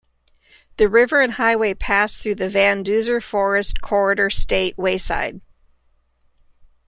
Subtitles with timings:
[0.77, 5.41] The river and highway pass through the Van Duzer Forest Corridor State Wayside.